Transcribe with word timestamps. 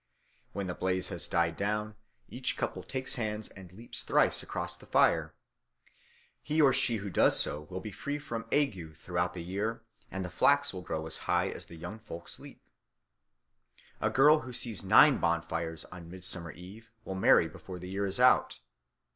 When 0.53 0.65
the 0.65 0.73
blaze 0.73 1.09
has 1.09 1.27
died 1.27 1.57
down, 1.57 1.93
each 2.27 2.57
couple 2.57 2.81
takes 2.81 3.13
hands 3.21 3.49
and 3.49 3.71
leaps 3.71 4.01
thrice 4.01 4.41
across 4.41 4.75
the 4.75 4.87
fire. 4.87 5.35
He 6.41 6.59
or 6.59 6.73
she 6.73 6.95
who 6.97 7.11
does 7.11 7.39
so 7.39 7.67
will 7.69 7.81
be 7.81 7.91
free 7.91 8.17
from 8.17 8.45
ague 8.51 8.95
throughout 8.97 9.35
the 9.35 9.43
year, 9.43 9.83
and 10.09 10.25
the 10.25 10.31
flax 10.31 10.73
will 10.73 10.81
grow 10.81 11.05
as 11.05 11.19
high 11.29 11.49
as 11.49 11.67
the 11.67 11.75
young 11.75 11.99
folks 11.99 12.39
leap. 12.39 12.63
A 13.99 14.09
girl 14.09 14.39
who 14.39 14.53
sees 14.53 14.83
nine 14.83 15.19
bonfires 15.19 15.85
on 15.91 16.09
Midsummer 16.09 16.49
Eve 16.49 16.91
will 17.05 17.13
marry 17.13 17.47
before 17.47 17.77
the 17.77 17.91
year 17.91 18.07
is 18.07 18.19
out. 18.19 18.57